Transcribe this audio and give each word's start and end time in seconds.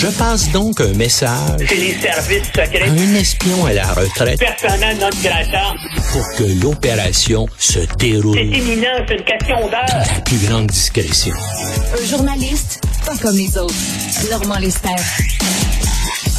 Je 0.00 0.06
passe 0.16 0.52
donc 0.52 0.80
un 0.80 0.92
message. 0.94 1.58
C'est 1.66 1.74
les 1.74 1.94
services 1.94 2.46
secrets. 2.46 2.82
À 2.82 2.92
un 2.92 3.14
espion 3.16 3.66
à 3.66 3.72
la 3.72 3.92
retraite. 3.94 4.38
Personnel 4.38 4.96
non 4.96 5.08
grata. 5.20 5.74
Pour 6.12 6.24
que 6.36 6.62
l'opération 6.62 7.46
se 7.58 7.80
déroule. 7.98 8.38
C'est 8.38 8.44
imminent, 8.44 9.04
c'est 9.08 9.14
une 9.16 9.24
question 9.24 9.56
d'heure. 9.68 9.86
La 9.88 10.20
plus 10.20 10.46
grande 10.46 10.68
discrétion. 10.68 11.34
Un 12.00 12.06
journaliste, 12.06 12.80
pas 13.04 13.16
comme 13.16 13.36
les 13.36 13.58
autres. 13.58 13.74
Normand 14.30 14.58
Lester. 14.60 14.88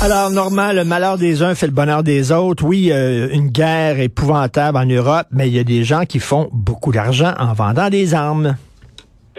Alors, 0.02 0.30
Normand, 0.30 0.72
le 0.72 0.86
malheur 0.86 1.18
des 1.18 1.44
uns 1.44 1.54
fait 1.54 1.68
le 1.68 1.74
bonheur 1.74 2.04
des 2.04 2.32
autres. 2.32 2.64
Oui, 2.64 2.92
euh, 2.94 3.28
une 3.34 3.50
guerre 3.50 4.00
épouvantable 4.00 4.78
en 4.78 4.86
Europe, 4.86 5.28
mais 5.32 5.50
il 5.50 5.56
y 5.56 5.60
a 5.60 5.66
des 5.66 5.84
gens 5.84 6.06
qui 6.06 6.20
font 6.20 6.48
beaucoup 6.54 6.94
d'argent 6.94 7.34
en 7.38 7.52
vendant 7.52 7.90
des 7.90 8.14
armes. 8.14 8.56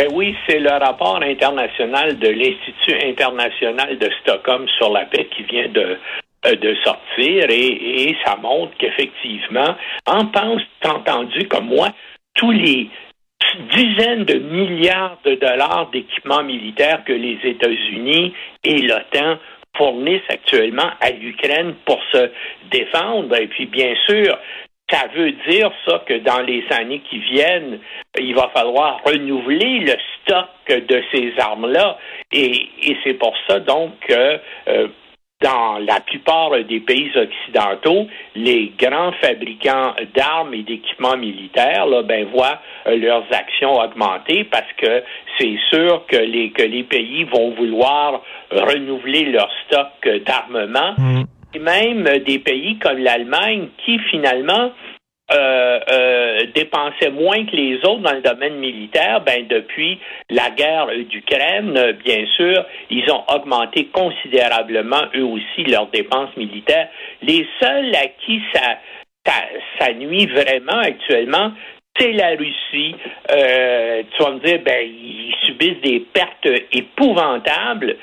Ben 0.01 0.09
oui, 0.14 0.35
c'est 0.48 0.61
le 0.61 0.71
rapport 0.71 1.21
international 1.23 2.19
de 2.19 2.29
l'Institut 2.29 3.07
international 3.07 3.99
de 3.99 4.08
Stockholm 4.22 4.67
sur 4.79 4.91
la 4.91 5.04
paix 5.04 5.29
qui 5.36 5.43
vient 5.43 5.68
de, 5.68 5.99
euh, 6.46 6.75
sortir 6.82 7.45
et, 7.50 8.17
ça 8.25 8.36
montre 8.36 8.72
qu'effectivement, 8.79 9.77
en 10.07 10.25
pense 10.25 10.63
entendu 10.86 11.46
comme 11.49 11.67
moi, 11.67 11.89
tous 12.32 12.50
les 12.50 12.89
dizaines 13.77 14.25
de 14.25 14.39
milliards 14.39 15.18
de 15.22 15.35
dollars 15.35 15.91
d'équipements 15.93 16.44
militaires 16.44 17.05
que 17.05 17.13
les 17.13 17.39
États-Unis 17.44 18.32
et 18.64 18.79
l'OTAN 18.79 19.36
fournissent 19.77 20.30
actuellement 20.30 20.91
à 21.03 21.11
l'Ukraine 21.11 21.75
pour 21.85 22.00
se 22.11 22.30
défendre. 22.71 23.36
Et 23.36 23.49
puis, 23.49 23.67
bien 23.67 23.94
sûr, 24.08 24.39
ça 24.90 25.07
veut 25.14 25.32
dire 25.49 25.71
ça 25.86 26.03
que 26.07 26.18
dans 26.18 26.40
les 26.40 26.64
années 26.71 27.03
qui 27.08 27.18
viennent, 27.18 27.79
il 28.18 28.35
va 28.35 28.50
falloir 28.54 29.00
renouveler 29.04 29.80
le 29.80 29.94
stock 30.22 30.49
de 30.68 31.03
ces 31.13 31.32
armes-là. 31.39 31.99
Et, 32.33 32.69
c'est 33.05 33.14
pour 33.14 33.34
ça 33.48 33.61
donc 33.61 33.92
que 34.00 34.39
euh, 34.69 34.89
dans 35.41 35.78
la 35.78 36.00
plupart 36.00 36.50
des 36.64 36.80
pays 36.80 37.11
occidentaux, 37.16 38.08
les 38.34 38.72
grands 38.78 39.12
fabricants 39.22 39.94
d'armes 40.14 40.52
et 40.52 40.62
d'équipements 40.62 41.16
militaires 41.16 41.86
là, 41.86 42.02
ben, 42.02 42.27
voient 42.27 42.58
euh, 42.86 42.96
leurs 42.96 43.24
actions 43.33 43.78
augmenter 43.80 44.44
parce 44.44 44.70
que 44.77 45.02
c'est 45.38 45.56
sûr 45.70 46.05
que 46.06 46.16
les, 46.16 46.50
que 46.50 46.62
les 46.62 46.83
pays 46.83 47.24
vont 47.24 47.52
vouloir 47.52 48.22
renouveler 48.50 49.24
leur 49.27 49.50
stock 49.66 50.08
d'armement. 50.27 50.94
Mmh 50.98 51.24
et 51.54 51.58
même 51.58 52.04
des 52.26 52.38
pays 52.38 52.78
comme 52.78 52.98
l'Allemagne 52.98 53.68
qui 53.84 53.98
finalement 54.10 54.72
euh, 55.32 55.78
euh, 55.92 56.40
dépensaient 56.56 57.10
moins 57.10 57.46
que 57.46 57.54
les 57.54 57.76
autres 57.84 58.00
dans 58.00 58.14
le 58.14 58.20
domaine 58.20 58.56
militaire, 58.56 59.20
ben 59.20 59.46
depuis 59.46 60.00
la 60.28 60.50
guerre 60.50 60.88
d'Ukraine, 61.08 61.92
bien 62.04 62.26
sûr, 62.36 62.64
ils 62.90 63.08
ont 63.12 63.22
augmenté 63.32 63.86
considérablement 63.92 65.02
eux 65.14 65.24
aussi 65.24 65.62
leurs 65.68 65.86
dépenses 65.86 66.36
militaires. 66.36 66.88
Les 67.22 67.46
seuls 67.60 67.94
à 67.94 68.08
qui 68.26 68.42
ça, 68.52 68.78
ça, 69.78 69.92
nuit 69.92 70.26
vraiment 70.26 70.80
actuellement, 70.82 71.52
c'est 71.96 72.12
la 72.12 72.30
Russie. 72.30 72.96
Euh, 73.30 74.02
tu 74.10 74.22
vas 74.24 74.32
me 74.32 74.40
dire, 74.40 74.58
ben 74.64 74.84
ils 74.84 75.34
subissent 75.46 75.80
des 75.82 76.00
pertes 76.12 76.48
épouvantables, 76.72 77.96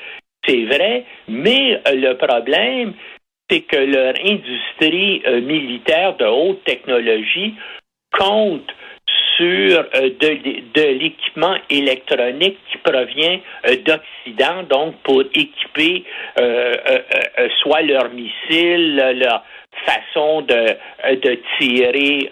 c'est 0.46 0.64
vrai, 0.64 1.04
mais 1.28 1.78
le 1.92 2.14
problème, 2.14 2.94
c'est 3.48 3.60
que 3.62 3.76
leur 3.76 4.14
industrie 4.24 5.22
euh, 5.26 5.40
militaire 5.40 6.16
de 6.16 6.26
haute 6.26 6.62
technologie 6.64 7.54
compte 8.12 8.70
sur 9.36 9.78
euh, 9.94 10.10
de, 10.20 10.82
l'équipement 10.98 11.56
électronique 11.70 12.58
qui 12.70 12.78
provient 12.78 13.38
euh, 13.66 13.76
d'Occident, 13.76 14.62
donc 14.68 14.96
pour 15.02 15.22
équiper 15.22 16.04
soit 17.62 17.82
leurs 17.82 18.10
missiles, 18.10 18.96
leur 18.96 19.44
façon 19.86 20.42
de, 20.42 20.76
de 21.14 21.38
tirer 21.58 22.30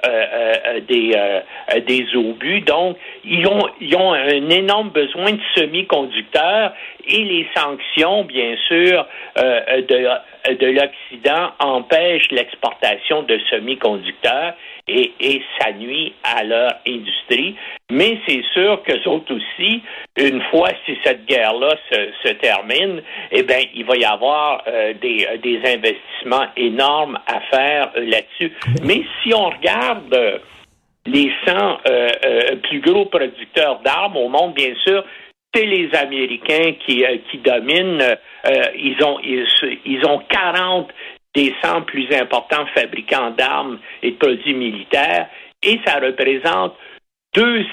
des, 0.88 1.40
des 1.86 2.16
obus. 2.16 2.60
Donc, 2.60 2.96
ils 3.24 3.46
ont, 3.46 3.68
ils 3.80 3.94
ont 3.96 4.12
un 4.12 4.50
énorme 4.50 4.90
besoin 4.90 5.32
de 5.32 5.40
semi-conducteurs 5.54 6.72
et 7.08 7.24
les 7.24 7.46
sanctions, 7.54 8.24
bien 8.24 8.56
sûr, 8.68 9.06
de 9.36 10.08
de 10.54 10.66
l'Occident 10.66 11.50
empêche 11.58 12.30
l'exportation 12.30 13.22
de 13.22 13.38
semi-conducteurs 13.50 14.54
et, 14.88 15.42
ça 15.58 15.72
nuit 15.72 16.14
à 16.22 16.44
leur 16.44 16.72
industrie. 16.86 17.56
Mais 17.90 18.18
c'est 18.26 18.42
sûr 18.52 18.82
que 18.82 19.08
autres 19.08 19.34
aussi, 19.34 19.82
une 20.16 20.42
fois 20.50 20.70
si 20.84 20.96
cette 21.04 21.26
guerre-là 21.26 21.74
se, 21.90 22.32
termine, 22.34 23.02
eh 23.32 23.42
bien, 23.42 23.60
il 23.74 23.84
va 23.84 23.96
y 23.96 24.04
avoir 24.04 24.62
euh, 24.66 24.92
des, 24.94 25.60
investissements 25.64 26.46
énormes 26.56 27.18
à 27.26 27.40
faire 27.40 27.92
euh, 27.96 28.04
là-dessus. 28.06 28.52
Mais 28.82 29.02
si 29.22 29.34
on 29.34 29.50
regarde 29.50 30.12
euh, 30.14 30.38
les 31.06 31.30
100 31.46 31.78
plus 32.62 32.80
gros 32.80 33.06
producteurs 33.06 33.78
d'armes 33.80 34.16
au 34.16 34.28
monde, 34.28 34.54
bien 34.54 34.74
sûr, 34.84 35.04
c'est 35.54 35.64
les 35.64 35.94
Américains 35.94 36.72
qui, 36.84 37.04
dominent. 37.38 38.02
Ils, 38.74 38.96
ont, 39.04 39.20
ils, 39.22 40.04
ont 40.04 40.18
40 40.28 40.90
des 41.36 41.54
100 41.62 41.82
plus 41.82 42.08
importants 42.14 42.66
fabricants 42.74 43.30
d'armes 43.30 43.78
et 44.02 44.12
de 44.12 44.16
produits 44.16 44.54
militaires. 44.54 45.28
Et 45.62 45.78
ça 45.86 46.00
représente 46.00 46.74
200, 47.34 47.66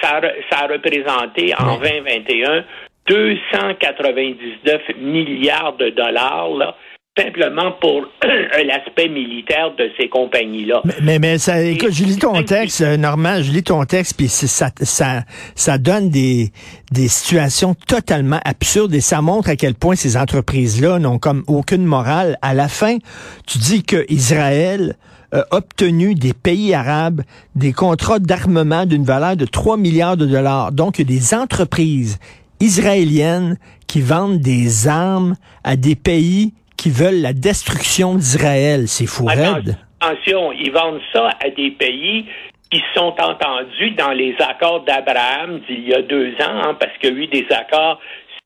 ça, 0.00 0.20
ça 0.50 0.58
a 0.62 0.66
représenté 0.66 1.54
en 1.58 1.78
2021 1.78 2.64
299 3.06 4.82
milliards 4.98 5.76
de 5.76 5.90
dollars 5.90 6.48
là, 6.50 6.76
simplement 7.18 7.72
pour 7.80 8.06
l'aspect 8.64 9.08
militaire 9.08 9.74
de 9.76 9.90
ces 9.98 10.08
compagnies-là. 10.08 10.82
Mais, 11.02 11.18
mais, 11.18 11.38
ça, 11.38 11.62
écoute, 11.62 11.92
je 11.92 12.04
lis 12.04 12.18
ton 12.18 12.42
texte, 12.42 12.80
euh, 12.80 12.96
Normand, 12.96 13.42
je 13.42 13.50
lis 13.50 13.62
ton 13.62 13.84
texte, 13.84 14.16
puis 14.16 14.28
ça, 14.28 14.70
ça, 14.80 15.22
ça 15.54 15.78
donne 15.78 16.10
des, 16.10 16.50
des 16.92 17.08
situations 17.08 17.74
totalement 17.74 18.40
absurdes 18.44 18.94
et 18.94 19.00
ça 19.00 19.22
montre 19.22 19.50
à 19.50 19.56
quel 19.56 19.74
point 19.74 19.96
ces 19.96 20.16
entreprises-là 20.16 20.98
n'ont 20.98 21.18
comme 21.18 21.44
aucune 21.46 21.84
morale. 21.84 22.38
À 22.42 22.54
la 22.54 22.68
fin, 22.68 22.98
tu 23.46 23.58
dis 23.58 23.82
que 23.82 24.04
Israël 24.08 24.96
a 25.32 25.44
obtenu 25.52 26.14
des 26.14 26.32
pays 26.32 26.74
arabes 26.74 27.22
des 27.54 27.72
contrats 27.72 28.18
d'armement 28.18 28.86
d'une 28.86 29.04
valeur 29.04 29.36
de 29.36 29.46
3 29.46 29.76
milliards 29.76 30.16
de 30.16 30.26
dollars. 30.26 30.72
Donc, 30.72 30.98
il 30.98 31.08
y 31.10 31.14
a 31.14 31.18
des 31.18 31.34
entreprises 31.34 32.18
israéliennes 32.58 33.56
qui 33.86 34.00
vendent 34.00 34.40
des 34.40 34.88
armes 34.88 35.36
à 35.64 35.76
des 35.76 35.96
pays 35.96 36.52
qui 36.80 36.88
veulent 36.90 37.20
la 37.20 37.34
destruction 37.34 38.14
d'Israël. 38.14 38.88
C'est 38.88 39.06
fou 39.06 39.28
Attention, 39.28 40.50
ils 40.52 40.72
vendent 40.72 41.02
ça 41.12 41.28
à 41.44 41.50
des 41.50 41.72
pays 41.72 42.24
qui 42.70 42.82
sont 42.94 43.14
entendus 43.20 43.90
dans 43.98 44.12
les 44.12 44.34
accords 44.38 44.82
d'Abraham 44.84 45.60
d'il 45.68 45.86
y 45.86 45.92
a 45.92 46.00
deux 46.00 46.32
ans, 46.36 46.62
hein, 46.62 46.76
parce 46.80 46.96
qu'il 46.98 47.10
y 47.10 47.20
a 47.20 47.24
eu 47.24 47.26
des 47.26 47.46
accords 47.50 48.00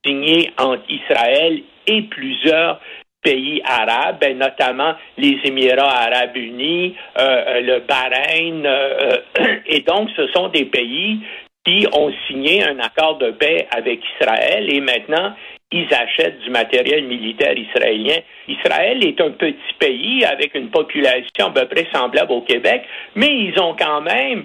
signés 0.04 0.50
entre 0.58 0.82
Israël 0.88 1.62
et 1.86 2.02
plusieurs 2.02 2.80
pays 3.22 3.62
arabes, 3.64 4.16
ben, 4.20 4.36
notamment 4.36 4.94
les 5.16 5.38
Émirats 5.44 6.08
arabes 6.08 6.36
unis, 6.36 6.96
euh, 7.18 7.22
euh, 7.22 7.60
le 7.60 7.80
Bahreïn, 7.86 8.66
euh, 8.66 9.16
et 9.66 9.80
donc 9.80 10.10
ce 10.16 10.26
sont 10.28 10.48
des 10.48 10.64
pays 10.64 11.20
qui 11.64 11.86
ont 11.92 12.12
signé 12.26 12.62
un 12.62 12.78
accord 12.78 13.18
de 13.18 13.30
paix 13.30 13.66
avec 13.70 14.00
Israël 14.16 14.72
et 14.72 14.80
maintenant 14.80 15.34
ils 15.72 15.92
achètent 15.92 16.38
du 16.40 16.50
matériel 16.50 17.04
militaire 17.04 17.58
israélien. 17.58 18.18
Israël 18.46 19.04
est 19.04 19.20
un 19.20 19.30
petit 19.30 19.74
pays 19.78 20.24
avec 20.24 20.54
une 20.54 20.70
population 20.70 21.46
à 21.46 21.50
peu 21.50 21.66
près 21.66 21.86
semblable 21.92 22.32
au 22.32 22.42
Québec, 22.42 22.84
mais 23.16 23.28
ils 23.28 23.58
ont 23.60 23.74
quand 23.76 24.00
même 24.02 24.44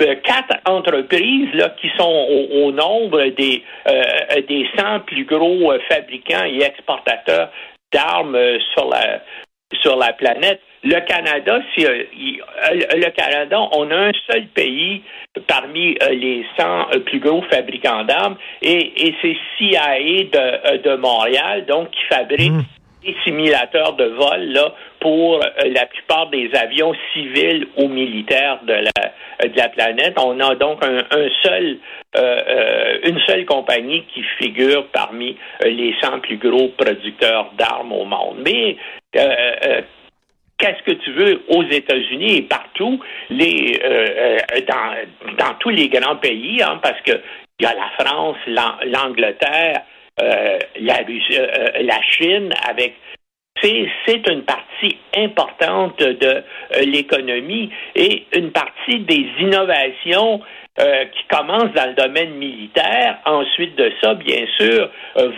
euh, 0.00 0.14
quatre 0.22 0.56
entreprises 0.66 1.52
là, 1.54 1.70
qui 1.80 1.90
sont 1.98 2.26
au, 2.52 2.70
nombre 2.70 3.24
des, 3.30 3.64
euh, 3.88 4.40
des 4.48 4.68
100 4.78 5.00
plus 5.00 5.24
gros 5.24 5.72
euh, 5.72 5.80
fabricants 5.90 6.44
et 6.44 6.62
exportateurs 6.62 7.50
d'armes 7.92 8.38
sur 8.72 8.88
la, 8.88 9.20
sur 9.80 9.96
la 9.96 10.12
planète. 10.12 10.60
Le 10.84 11.00
Canada, 11.00 11.60
si, 11.74 11.84
le 11.84 13.10
Canada, 13.10 13.60
on 13.72 13.90
a 13.90 13.96
un 13.96 14.12
seul 14.30 14.46
pays 14.46 15.02
parmi 15.46 15.96
euh, 16.02 16.10
les 16.10 16.44
100 16.58 16.64
euh, 16.64 17.00
plus 17.00 17.20
gros 17.20 17.42
fabricants 17.42 18.04
d'armes 18.04 18.36
et, 18.62 19.14
c'est 19.22 19.36
CIA 19.56 19.98
de, 19.98 20.36
euh, 20.36 20.78
de, 20.78 20.96
Montréal, 20.96 21.64
donc 21.66 21.90
qui 21.90 22.04
fabrique 22.08 22.52
mmh. 22.52 22.64
des 23.04 23.16
simulateurs 23.24 23.94
de 23.94 24.04
vol 24.04 24.44
là, 24.52 24.74
pour 25.00 25.40
la 25.64 25.86
plupart 25.86 26.28
des 26.30 26.50
avions 26.54 26.92
civils 27.12 27.66
ou 27.76 27.88
militaires 27.88 28.58
de 28.64 28.72
la, 28.72 29.48
de 29.48 29.56
la 29.56 29.68
planète. 29.68 30.14
On 30.18 30.38
a 30.40 30.54
donc 30.56 30.84
un, 30.84 31.28
seul, 31.42 31.78
une 33.04 33.20
seule 33.20 33.44
compagnie 33.44 34.04
qui 34.12 34.24
figure 34.38 34.88
parmi 34.88 35.36
les 35.62 35.94
100 36.00 36.18
plus 36.18 36.38
gros 36.38 36.68
producteurs 36.76 37.52
d'armes 37.56 37.92
au 37.92 38.04
monde. 38.04 38.38
Mais 38.44 38.76
qu'est-ce 40.58 40.82
que 40.82 40.96
tu 40.98 41.12
veux 41.12 41.42
aux 41.48 41.62
États-Unis 41.62 42.38
et 42.38 42.42
partout, 42.42 43.00
les, 43.30 43.80
euh, 43.82 44.06
euh, 44.18 44.60
dans, 44.66 45.36
dans 45.36 45.54
tous 45.60 45.70
les 45.70 45.88
grands 45.88 46.16
pays, 46.16 46.60
hein, 46.62 46.78
parce 46.82 47.00
que 47.02 47.12
il 47.60 47.64
y 47.64 47.66
a 47.66 47.74
la 47.74 48.04
France, 48.04 48.36
l'Angleterre, 48.46 49.82
euh, 50.20 50.58
la, 50.80 51.00
euh, 51.00 51.68
la 51.80 52.02
Chine 52.02 52.52
avec 52.68 52.94
c'est 53.60 54.28
une 54.30 54.44
partie 54.44 54.96
importante 55.16 55.98
de 55.98 56.44
l'économie 56.84 57.72
et 57.96 58.24
une 58.32 58.52
partie 58.52 59.00
des 59.00 59.26
innovations 59.40 60.40
qui 60.76 61.24
commencent 61.28 61.72
dans 61.74 61.88
le 61.88 61.94
domaine 61.94 62.34
militaire, 62.34 63.18
ensuite 63.24 63.74
de 63.74 63.90
ça, 64.00 64.14
bien 64.14 64.46
sûr, 64.56 64.88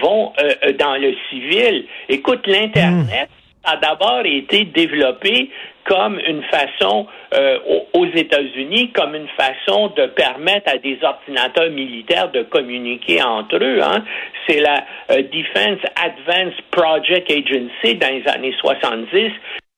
vont 0.03 0.35
dans 0.79 0.97
le 1.01 1.15
civil. 1.31 1.87
Écoute, 2.11 2.47
l'Internet, 2.47 3.31
a 3.65 3.77
d'abord 3.77 4.23
été 4.25 4.65
développé 4.65 5.51
comme 5.85 6.21
une 6.27 6.43
façon 6.45 7.07
euh, 7.35 7.59
aux 7.95 8.07
États-Unis, 8.07 8.93
comme 8.93 9.15
une 9.15 9.29
façon 9.29 9.89
de 9.89 10.07
permettre 10.07 10.73
à 10.73 10.79
des 10.79 10.99
ordinateurs 11.03 11.71
militaires 11.71 12.31
de 12.31 12.43
communiquer 12.43 13.23
entre 13.23 13.57
eux. 13.57 13.81
Hein. 13.83 14.05
C'est 14.47 14.61
la 14.61 14.85
euh, 15.11 15.23
Defense 15.23 15.81
Advanced 15.97 16.63
Project 16.71 17.31
Agency 17.31 17.97
dans 17.97 18.09
les 18.09 18.27
années 18.29 18.55
70 18.61 19.33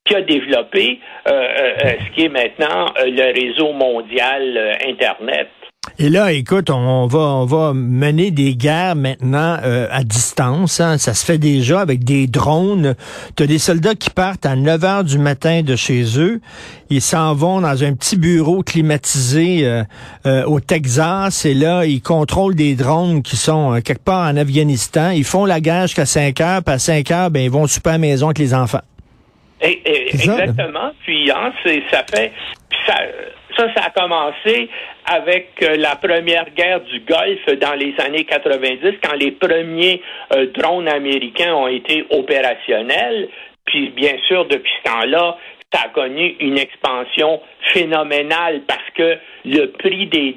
qui 0.05 0.17
a 0.17 0.21
développé 0.21 0.99
euh, 1.29 1.95
ce 2.05 2.11
qui 2.15 2.25
est 2.25 2.29
maintenant 2.29 2.87
le 2.99 3.33
réseau 3.33 3.73
mondial 3.73 4.77
Internet. 4.85 5.49
Et 6.05 6.09
là, 6.09 6.33
écoute, 6.33 6.69
on 6.69 7.07
va, 7.07 7.21
on 7.21 7.45
va 7.45 7.73
mener 7.75 8.33
des 8.33 8.57
guerres 8.57 8.97
maintenant 8.97 9.57
euh, 9.63 9.87
à 9.93 10.03
distance. 10.03 10.81
Hein. 10.81 10.99
Ça 10.99 11.15
se 11.15 11.25
fait 11.25 11.39
déjà 11.39 11.79
avec 11.79 12.03
des 12.03 12.27
drones. 12.27 12.97
Tu 13.37 13.45
as 13.45 13.47
des 13.47 13.61
soldats 13.61 13.95
qui 13.95 14.11
partent 14.11 14.45
à 14.45 14.57
9 14.57 14.83
heures 14.83 15.05
du 15.05 15.19
matin 15.19 15.63
de 15.63 15.77
chez 15.77 16.19
eux. 16.19 16.41
Ils 16.91 17.03
s'en 17.03 17.35
vont 17.35 17.61
dans 17.61 17.85
un 17.85 17.95
petit 17.95 18.17
bureau 18.17 18.65
climatisé 18.65 19.61
euh, 19.63 19.85
euh, 20.27 20.43
au 20.47 20.59
Texas. 20.59 21.45
Et 21.45 21.55
là, 21.55 21.85
ils 21.85 22.03
contrôlent 22.03 22.57
des 22.57 22.75
drones 22.75 23.23
qui 23.23 23.37
sont 23.37 23.81
quelque 23.81 24.03
part 24.03 24.29
en 24.29 24.37
Afghanistan. 24.37 25.11
Ils 25.11 25.23
font 25.23 25.45
la 25.45 25.61
guerre 25.61 25.83
jusqu'à 25.83 26.05
5 26.05 26.41
heures. 26.41 26.65
Puis 26.65 26.75
à 26.75 26.81
5 26.81 27.09
heures, 27.13 27.31
ben, 27.31 27.45
ils 27.45 27.51
vont 27.51 27.69
super 27.69 27.91
à 27.91 27.93
la 27.93 27.99
maison 27.99 28.27
avec 28.27 28.39
les 28.39 28.55
enfants. 28.55 28.83
exactement. 29.61 30.91
puis, 31.05 31.31
hein, 31.31 31.53
ça 31.93 32.03
fait... 32.11 32.33
Ça, 32.89 32.97
ça, 33.57 33.67
ça 33.75 33.87
a 33.87 33.91
commencé 33.91 34.69
avec 35.07 35.51
euh, 35.63 35.77
la 35.77 35.97
première 35.97 36.51
guerre 36.51 36.81
du 36.81 37.01
Golfe 37.01 37.47
dans 37.61 37.75
les 37.75 37.95
années 37.99 38.25
90, 38.25 38.99
quand 39.03 39.15
les 39.15 39.33
premiers 39.33 40.03
euh, 40.35 40.47
drones 40.55 40.89
américains 40.89 41.55
ont 41.55 41.69
été 41.69 42.05
opérationnels. 42.11 43.29
Puis, 43.65 43.91
bien 43.91 44.17
sûr, 44.27 44.47
depuis 44.47 44.73
ce 44.85 44.91
temps-là, 44.91 45.37
ça 45.73 45.83
a 45.87 45.89
connu 45.89 46.37
une 46.41 46.59
expansion 46.59 47.41
phénoménale 47.73 48.63
parce 48.67 48.91
que 48.95 49.19
le 49.45 49.67
prix 49.67 50.07
des, 50.07 50.37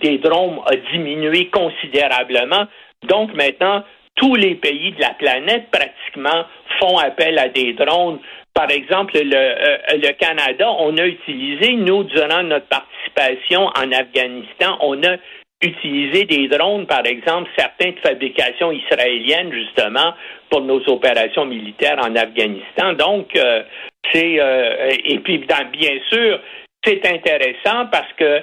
des 0.00 0.18
drones 0.18 0.60
a 0.66 0.76
diminué 0.92 1.46
considérablement. 1.48 2.66
Donc, 3.04 3.32
maintenant, 3.34 3.84
tous 4.16 4.34
les 4.34 4.54
pays 4.54 4.92
de 4.92 5.00
la 5.00 5.14
planète 5.14 5.70
pratiquement 5.70 6.44
font 6.78 6.98
appel 6.98 7.38
à 7.38 7.48
des 7.48 7.72
drones 7.72 8.18
par 8.54 8.70
exemple, 8.70 9.14
le, 9.16 9.34
euh, 9.34 9.76
le, 9.94 10.12
Canada, 10.12 10.70
on 10.78 10.96
a 10.96 11.04
utilisé, 11.04 11.72
nous, 11.72 12.04
durant 12.04 12.44
notre 12.44 12.68
participation 12.68 13.66
en 13.66 13.90
Afghanistan, 13.90 14.78
on 14.80 15.02
a 15.02 15.16
utilisé 15.60 16.24
des 16.24 16.46
drones, 16.46 16.86
par 16.86 17.04
exemple, 17.04 17.50
certains 17.58 17.90
de 17.90 17.98
fabrication 17.98 18.70
israélienne, 18.70 19.52
justement, 19.52 20.14
pour 20.50 20.60
nos 20.60 20.80
opérations 20.88 21.46
militaires 21.46 21.98
en 21.98 22.14
Afghanistan. 22.14 22.92
Donc, 22.92 23.34
euh, 23.34 23.64
c'est 24.12 24.38
euh, 24.38 24.90
et 25.04 25.18
puis 25.18 25.38
bien 25.38 25.98
sûr, 26.08 26.38
c'est 26.84 27.04
intéressant 27.06 27.86
parce 27.90 28.12
que 28.16 28.40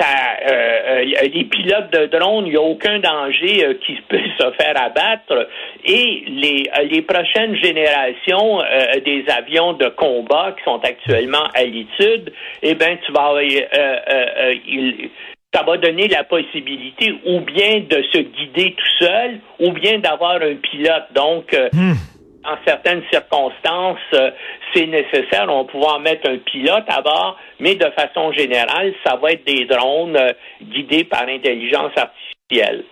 euh, 0.00 1.02
euh, 1.02 1.28
les 1.34 1.44
pilotes 1.44 1.92
de 1.92 2.06
drones, 2.06 2.46
il 2.46 2.50
n'y 2.50 2.56
a 2.56 2.62
aucun 2.62 3.00
danger 3.00 3.64
euh, 3.64 3.74
qui 3.84 3.94
peut 4.08 4.20
se 4.38 4.50
faire 4.52 4.80
abattre. 4.80 5.48
Et 5.84 6.24
les, 6.28 6.70
les 6.90 7.02
prochaines 7.02 7.56
générations 7.56 8.60
des 9.04 9.24
avions 9.28 9.72
de 9.72 9.88
combat 9.88 10.54
qui 10.56 10.64
sont 10.64 10.80
actuellement 10.82 11.44
à 11.54 11.64
l'étude, 11.64 12.32
eh 12.62 12.74
ben, 12.74 12.98
tu 13.04 13.12
vas, 13.12 13.42
il, 13.42 15.10
ça 15.52 15.62
va 15.62 15.76
donner 15.78 16.08
la 16.08 16.24
possibilité 16.24 17.14
ou 17.26 17.40
bien 17.40 17.80
de 17.88 18.02
se 18.12 18.18
guider 18.18 18.74
tout 18.76 19.04
seul, 19.04 19.40
ou 19.60 19.72
bien 19.72 19.98
d'avoir 19.98 20.36
un 20.42 20.56
pilote. 20.56 21.06
Donc, 21.14 21.56
hmm 21.72 21.94
en 22.44 22.56
certaines 22.66 23.02
circonstances, 23.10 23.98
euh, 24.14 24.30
c'est 24.72 24.86
nécessaire. 24.86 25.46
On 25.48 25.64
va 25.64 25.64
pouvoir 25.64 26.00
mettre 26.00 26.28
un 26.30 26.38
pilote 26.38 26.84
à 26.88 27.02
bord, 27.02 27.36
mais 27.60 27.74
de 27.74 27.90
façon 27.90 28.32
générale, 28.32 28.94
ça 29.04 29.16
va 29.16 29.32
être 29.32 29.44
des 29.44 29.64
drones 29.64 30.16
euh, 30.16 30.32
guidés 30.62 31.04
par 31.04 31.22
intelligence 31.22 31.92
artificielle 31.96 32.84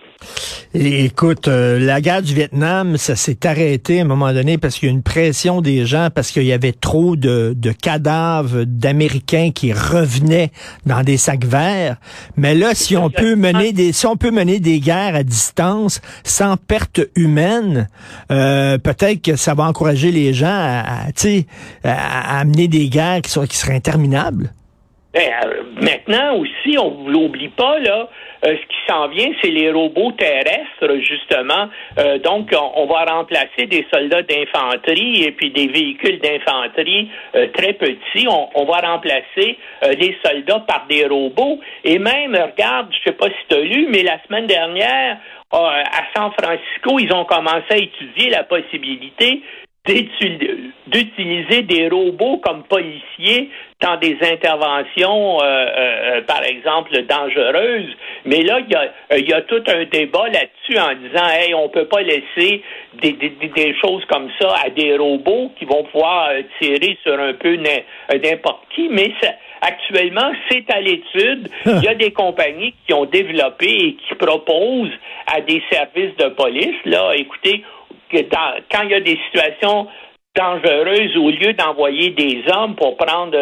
écoute, 0.73 1.47
euh, 1.47 1.79
la 1.79 2.01
guerre 2.01 2.21
du 2.21 2.33
Vietnam, 2.33 2.97
ça 2.97 3.15
s'est 3.15 3.45
arrêté 3.45 3.99
à 3.99 4.03
un 4.03 4.05
moment 4.05 4.33
donné 4.33 4.57
parce 4.57 4.75
qu'il 4.75 4.87
y 4.87 4.91
a 4.91 4.93
une 4.93 5.03
pression 5.03 5.61
des 5.61 5.85
gens, 5.85 6.09
parce 6.13 6.31
qu'il 6.31 6.43
y 6.43 6.53
avait 6.53 6.73
trop 6.73 7.15
de, 7.15 7.55
cadavres 7.81 8.63
d'Américains 8.63 9.51
qui 9.53 9.73
revenaient 9.73 10.51
dans 10.85 11.03
des 11.03 11.17
sacs 11.17 11.45
verts. 11.45 11.97
Mais 12.35 12.55
là, 12.55 12.73
si 12.73 12.97
on 12.97 13.09
peut 13.09 13.35
mener 13.35 13.73
des, 13.73 13.93
si 13.93 14.05
on 14.05 14.17
peut 14.17 14.31
mener 14.31 14.59
des 14.59 14.79
guerres 14.79 15.15
à 15.15 15.23
distance 15.23 16.01
sans 16.23 16.57
perte 16.57 17.01
humaine, 17.15 17.87
euh, 18.31 18.77
peut-être 18.77 19.21
que 19.21 19.35
ça 19.35 19.53
va 19.53 19.65
encourager 19.65 20.11
les 20.11 20.33
gens 20.33 20.47
à, 20.47 21.07
à, 21.83 22.39
amener 22.39 22.67
des 22.67 22.89
guerres 22.89 23.21
qui, 23.21 23.31
sont, 23.31 23.45
qui 23.45 23.57
seraient 23.57 23.75
interminables. 23.75 24.51
Ben, 25.17 25.33
euh, 25.45 25.63
maintenant 25.81 26.35
aussi, 26.35 26.77
on 26.77 27.09
l'oublie 27.09 27.47
pas, 27.47 27.79
là, 27.79 28.07
euh, 28.45 28.55
ce 28.55 28.67
qui 28.67 28.77
s'en 28.87 29.07
vient, 29.07 29.31
c'est 29.41 29.49
les 29.49 29.71
robots 29.71 30.11
terrestres, 30.11 31.01
justement. 31.01 31.69
Euh, 31.97 32.19
donc, 32.19 32.51
on, 32.53 32.85
va 32.85 33.03
remplacer 33.05 33.65
des 33.65 33.83
soldats 33.91 34.21
d'infanterie 34.21 35.23
et 35.23 35.31
puis 35.31 35.49
des 35.49 35.69
véhicules 35.69 36.19
d'infanterie 36.19 37.09
très 37.55 37.73
petits. 37.73 38.27
On, 38.27 38.65
va 38.65 38.91
remplacer 38.91 39.57
les 39.81 40.15
soldats 40.23 40.63
par 40.67 40.85
des 40.87 41.07
robots. 41.07 41.59
Et 41.83 41.97
même, 41.97 42.35
regarde, 42.35 42.89
je 42.91 43.09
sais 43.09 43.15
pas 43.15 43.27
si 43.27 43.47
tu 43.49 43.55
as 43.55 43.61
lu, 43.61 43.87
mais 43.89 44.03
la 44.03 44.21
semaine 44.27 44.45
dernière, 44.45 45.17
à 45.51 46.03
San 46.15 46.31
Francisco, 46.31 46.99
ils 46.99 47.11
ont 47.11 47.25
commencé 47.25 47.65
à 47.71 47.77
étudier 47.77 48.29
la 48.29 48.43
possibilité 48.43 49.41
d'utiliser 49.87 51.61
des 51.63 51.89
robots 51.89 52.37
comme 52.37 52.63
policiers 52.63 53.49
dans 53.81 53.97
des 53.97 54.17
interventions, 54.21 55.39
euh, 55.39 55.43
euh, 55.43 56.17
euh, 56.17 56.21
par 56.23 56.43
exemple, 56.43 56.91
dangereuses. 57.03 57.95
Mais 58.25 58.41
là, 58.41 58.59
il 59.11 59.27
y 59.29 59.33
a, 59.33 59.41
tout 59.41 59.63
un 59.67 59.85
débat 59.85 60.27
là-dessus 60.29 60.79
en 60.79 60.95
disant, 60.95 61.27
hey, 61.29 61.53
on 61.53 61.69
peut 61.69 61.85
pas 61.85 62.01
laisser 62.01 62.63
des, 63.01 63.11
des, 63.13 63.75
choses 63.79 64.03
comme 64.05 64.29
ça 64.41 64.55
à 64.65 64.69
des 64.69 64.97
robots 64.97 65.51
qui 65.59 65.65
vont 65.65 65.83
pouvoir 65.83 66.29
tirer 66.59 66.97
sur 67.03 67.19
un 67.19 67.33
peu 67.33 67.55
n'importe 67.55 68.63
qui. 68.73 68.89
Mais 68.89 69.11
actuellement, 69.61 70.31
c'est 70.49 70.65
à 70.71 70.81
l'étude. 70.81 71.49
Il 71.65 71.83
y 71.83 71.87
a 71.87 71.95
des 71.95 72.11
compagnies 72.11 72.73
qui 72.87 72.93
ont 72.93 73.05
développé 73.05 73.67
et 73.67 73.93
qui 73.93 74.15
proposent 74.15 74.97
à 75.27 75.41
des 75.41 75.61
services 75.71 76.15
de 76.17 76.29
police, 76.29 76.75
là, 76.85 77.13
écoutez, 77.15 77.63
quand 78.11 78.83
il 78.83 78.89
y 78.89 78.93
a 78.93 78.99
des 78.99 79.19
situations 79.27 79.87
dangereuses, 80.35 81.17
au 81.17 81.31
lieu 81.31 81.53
d'envoyer 81.53 82.11
des 82.11 82.43
hommes 82.53 82.75
pour 82.75 82.95
prendre 82.95 83.35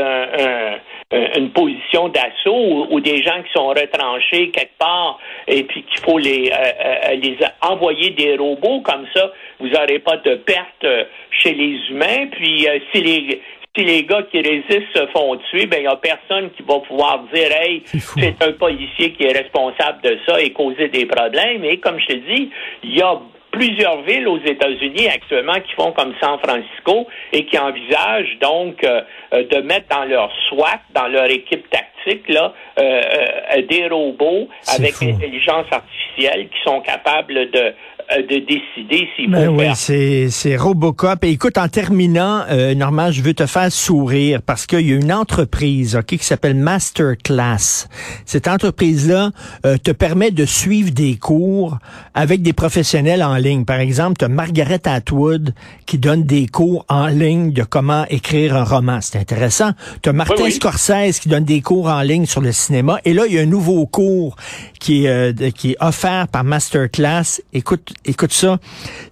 une 1.12 1.52
position 1.52 2.10
d'assaut 2.10 2.88
ou, 2.90 3.00
des 3.00 3.22
gens 3.22 3.42
qui 3.44 3.52
sont 3.54 3.68
retranchés 3.68 4.50
quelque 4.50 4.78
part 4.80 5.20
et 5.48 5.64
puis 5.64 5.84
qu'il 5.84 6.00
faut 6.04 6.18
les, 6.18 6.52
euh, 6.52 6.56
euh, 6.56 7.16
les 7.16 7.38
envoyer 7.62 8.12
des 8.12 8.36
robots 8.38 8.82
comme 8.82 9.06
ça, 9.14 9.32
vous 9.60 9.68
n'aurez 9.68 10.00
pas 10.00 10.18
de 10.18 10.36
perte 10.36 10.86
chez 11.30 11.54
les 11.54 11.80
humains. 11.90 12.28
Puis 12.32 12.68
euh, 12.68 12.80
si 12.92 13.02
les 13.02 13.42
si 13.78 13.84
les 13.84 14.04
gars 14.04 14.24
qui 14.32 14.40
résistent 14.40 14.96
se 14.96 15.06
font 15.08 15.36
tuer, 15.50 15.66
ben 15.66 15.80
il 15.80 15.82
n'y 15.82 15.88
a 15.88 15.98
personne 15.98 16.50
qui 16.52 16.64
va 16.64 16.80
pouvoir 16.80 17.26
dire 17.34 17.50
Hey, 17.52 17.84
c'est 17.86 18.42
un 18.42 18.54
policier 18.54 19.12
qui 19.12 19.26
est 19.26 19.38
responsable 19.38 20.02
de 20.02 20.18
ça 20.26 20.40
et 20.42 20.52
causer 20.52 20.88
des 20.88 21.06
problèmes. 21.06 21.64
Et 21.66 21.78
comme 21.78 22.00
je 22.00 22.06
te 22.08 22.14
dis, 22.14 22.50
il 22.84 22.96
y 22.96 23.02
a 23.02 23.20
plusieurs 23.56 24.02
villes 24.02 24.28
aux 24.28 24.40
États-Unis 24.40 25.08
actuellement 25.08 25.56
qui 25.66 25.74
font 25.76 25.92
comme 25.94 26.14
San 26.22 26.38
Francisco 26.40 27.08
et 27.32 27.46
qui 27.46 27.58
envisagent 27.58 28.38
donc 28.42 28.84
euh, 28.84 29.02
euh, 29.34 29.44
de 29.48 29.62
mettre 29.62 29.88
dans 29.90 30.04
leur 30.04 30.30
SWAT, 30.50 30.82
dans 30.94 31.08
leur 31.08 31.26
équipe 31.26 31.66
tactique, 31.70 32.28
là, 32.30 32.54
euh, 32.80 33.62
des 33.70 33.88
robots 33.88 34.50
avec 34.68 35.02
intelligence 35.02 35.66
artificielle 35.72 36.50
qui 36.50 36.62
sont 36.64 36.82
capables 36.82 37.50
de 37.52 37.74
de 38.12 38.40
décider 38.40 39.08
s'il 39.16 39.32
ben 39.32 39.50
oui, 39.50 39.66
c'est, 39.74 40.30
c'est 40.30 40.56
Robocop. 40.56 41.24
Et 41.24 41.32
écoute, 41.32 41.58
en 41.58 41.68
terminant, 41.68 42.44
euh, 42.50 42.76
Normand, 42.76 43.12
je 43.12 43.22
veux 43.22 43.34
te 43.34 43.48
faire 43.48 43.72
sourire 43.72 44.42
parce 44.44 44.68
qu'il 44.68 44.88
y 44.88 44.94
a 44.94 44.96
une 44.96 45.12
entreprise 45.12 45.96
ok, 45.96 46.06
qui 46.06 46.24
s'appelle 46.24 46.56
Masterclass. 46.56 47.88
Cette 48.26 48.48
entreprise-là 48.48 49.32
euh, 49.66 49.78
te 49.78 49.90
permet 49.92 50.30
de 50.30 50.46
suivre 50.46 50.92
des 50.92 51.16
cours 51.16 51.80
avec 52.14 52.44
des 52.44 52.54
professionnels 52.54 53.24
en 53.24 53.36
ligne. 53.38 53.66
Par 53.66 53.80
exemple, 53.80 54.18
tu 54.20 54.26
as 54.26 54.30
Margaret 54.30 54.82
Atwood 54.86 55.54
qui 55.88 55.98
donne 55.98 56.24
des 56.24 56.46
cours 56.46 56.86
en 56.88 57.08
ligne 57.08 57.54
de 57.54 57.64
comment 57.64 58.06
écrire 58.10 58.56
un 58.56 58.64
roman. 58.64 59.00
C'est 59.02 59.18
intéressant. 59.18 59.72
Tu 60.04 60.10
as 60.10 60.14
Martin 60.14 60.50
Scorsese 60.52 61.20
qui 61.20 61.30
donne 61.30 61.46
des 61.46 61.62
cours 61.62 61.88
en 61.88 62.02
ligne 62.02 62.28
sur 62.28 62.42
le 62.42 62.52
cinéma. 62.52 63.00
Et 63.04 63.14
là, 63.14 63.24
il 63.28 63.34
y 63.34 63.40
a 63.40 63.42
un 63.42 63.48
nouveau 63.48 63.88
cours 63.88 64.36
qui 64.80 65.06
est, 65.06 65.54
qui 65.54 65.72
est 65.72 65.78
offert 65.80 66.28
par 66.28 66.44
masterclass. 66.44 67.42
Écoute, 67.52 67.95
écoute 68.06 68.34
ça. 68.34 68.60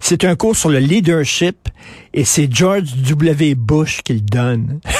C'est 0.00 0.24
un 0.24 0.36
cours 0.36 0.56
sur 0.56 0.68
le 0.70 0.78
leadership 0.78 1.68
et 2.12 2.24
c'est 2.24 2.52
George 2.52 2.94
W. 3.08 3.54
Bush 3.54 4.02
qui 4.02 4.14
le 4.14 4.20
donne. 4.20 4.80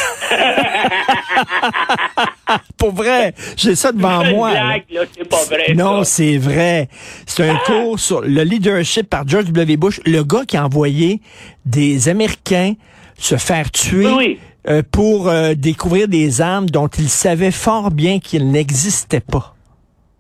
Pour 2.77 2.93
vrai, 2.93 3.35
j'ai 3.57 3.75
ça 3.75 3.93
devant 3.93 4.23
une 4.23 4.37
moi. 4.37 4.51
blague, 4.51 4.85
là, 4.91 5.01
c'est 5.17 5.29
pas 5.29 5.45
vrai. 5.45 5.75
Non, 5.75 6.05
c'est 6.05 6.37
vrai. 6.39 6.89
C'est 7.27 7.49
un 7.49 7.57
cours 7.57 7.99
sur 7.99 8.21
le 8.21 8.43
leadership 8.43 9.09
par 9.09 9.27
George 9.27 9.47
W. 9.47 9.77
Bush, 9.77 10.01
le 10.05 10.23
gars 10.23 10.45
qui 10.47 10.57
a 10.57 10.65
envoyé 10.65 11.21
des 11.65 12.09
Américains 12.09 12.75
se 13.19 13.37
faire 13.37 13.71
tuer 13.71 14.07
Oui, 14.07 14.39
euh, 14.69 14.83
pour 14.91 15.29
euh, 15.29 15.55
découvrir 15.55 16.09
des 16.09 16.41
armes 16.41 16.69
dont 16.69 16.89
ils 16.89 17.09
savaient 17.09 17.51
fort 17.51 17.91
bien 17.91 18.19
qu'ils 18.19 18.51
n'existaient 18.51 19.21
pas. 19.21 19.55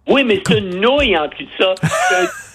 Oui, 0.08 0.22
mais 0.24 0.42
c'est 0.46 0.58
une 0.58 0.80
nouille 0.80 1.16
en 1.16 1.28
tout 1.28 1.44
ça. 1.58 1.74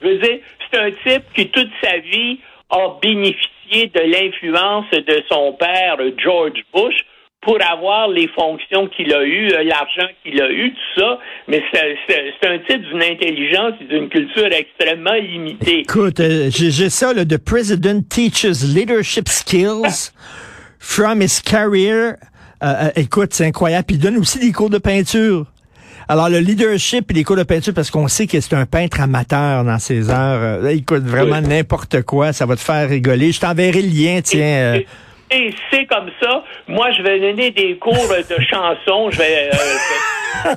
Je 0.00 0.08
veux 0.08 0.18
dire, 0.18 0.38
c'est 0.70 0.78
un 0.78 0.90
type 0.90 1.24
qui, 1.34 1.48
toute 1.48 1.70
sa 1.82 1.98
vie, 1.98 2.38
a 2.70 2.98
bénéficié 3.00 3.90
de 3.94 4.00
l'influence 4.00 4.90
de 4.90 5.22
son 5.30 5.52
père, 5.52 5.96
George 6.22 6.62
Bush, 6.72 6.94
pour 7.40 7.58
avoir 7.62 8.08
les 8.08 8.28
fonctions 8.28 8.88
qu'il 8.88 9.12
a 9.14 9.22
eues, 9.24 9.52
euh, 9.52 9.62
l'argent 9.62 10.08
qu'il 10.22 10.42
a 10.42 10.50
eu, 10.50 10.72
tout 10.72 11.00
ça. 11.00 11.18
Mais 11.46 11.62
c'est 11.72 12.48
un 12.48 12.58
type 12.58 12.82
d'une 12.82 13.02
intelligence 13.02 13.74
et 13.80 13.84
d'une 13.84 14.08
culture 14.08 14.50
extrêmement 14.52 15.14
limitée. 15.14 15.80
Écoute, 15.80 16.20
euh, 16.20 16.50
j'ai 16.50 16.90
ça, 16.90 17.14
là, 17.14 17.24
The 17.24 17.38
President 17.38 18.02
teaches 18.08 18.64
leadership 18.64 19.28
skills 19.28 20.12
from 20.80 21.22
his 21.22 21.40
career. 21.40 22.16
Euh, 22.62 22.66
euh, 22.66 22.90
écoute, 22.96 23.32
c'est 23.32 23.46
incroyable. 23.46 23.84
Puis 23.86 23.96
il 23.96 24.00
donne 24.00 24.16
aussi 24.18 24.38
des 24.40 24.52
cours 24.52 24.70
de 24.70 24.78
peinture. 24.78 25.46
Alors, 26.08 26.28
le 26.30 26.38
leadership 26.38 27.10
et 27.10 27.14
les 27.14 27.24
cours 27.24 27.36
de 27.36 27.42
peinture, 27.42 27.74
parce 27.74 27.90
qu'on 27.90 28.08
sait 28.08 28.26
que 28.26 28.40
c'est 28.40 28.54
un 28.54 28.66
peintre 28.66 29.00
amateur 29.00 29.64
dans 29.64 29.78
ses 29.78 30.10
heures. 30.10 30.62
Euh, 30.64 30.68
écoute, 30.68 31.04
vraiment 31.04 31.40
n'importe 31.40 32.02
quoi, 32.02 32.32
ça 32.32 32.46
va 32.46 32.56
te 32.56 32.60
faire 32.60 32.88
rigoler. 32.88 33.32
Je 33.32 33.40
t'enverrai 33.40 33.82
le 33.82 33.88
lien, 33.88 34.20
tiens. 34.22 34.40
euh, 34.40 34.80
Et, 35.30 35.48
et 35.48 35.54
c'est 35.70 35.84
comme 35.86 36.08
ça. 36.22 36.42
Moi, 36.66 36.86
je 36.96 37.02
vais 37.02 37.20
donner 37.20 37.50
des 37.50 37.76
cours 37.76 38.08
de 38.08 38.42
chansons. 38.42 39.10
Je 39.10 39.18
vais. 39.18 39.50
euh, 40.46 40.50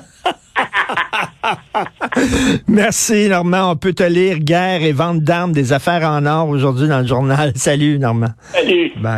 Merci, 2.68 3.28
Normand. 3.28 3.72
On 3.72 3.76
peut 3.76 3.92
te 3.92 4.02
lire 4.02 4.38
Guerre 4.38 4.82
et 4.82 4.92
vente 4.92 5.20
d'armes 5.20 5.52
des 5.52 5.72
affaires 5.72 6.08
en 6.08 6.24
or 6.26 6.48
aujourd'hui 6.48 6.88
dans 6.88 7.00
le 7.00 7.06
journal. 7.06 7.52
Salut, 7.56 7.98
Normand. 7.98 8.32
salut. 8.52 8.92
Bye. 8.96 9.02